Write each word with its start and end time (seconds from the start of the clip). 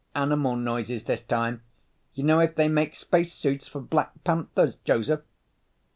Animal 0.15 0.55
noises 0.55 1.03
this 1.03 1.21
time. 1.21 1.61
You 2.15 2.23
know 2.23 2.39
if 2.39 2.55
they 2.55 2.67
make 2.67 2.95
spacesuits 2.95 3.67
for 3.67 3.81
black 3.81 4.09
panthers, 4.23 4.77
Joseph?" 4.83 5.21